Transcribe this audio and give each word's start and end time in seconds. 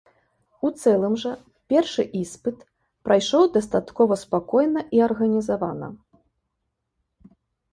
У 0.67 0.69
цэлым 0.83 1.17
жа 1.23 1.33
першы 1.73 2.05
іспыт 2.21 2.57
прайшоў 3.09 3.43
дастаткова 3.59 4.13
спакойна 4.23 4.81
і 4.99 5.05
арганізавана. 5.09 5.87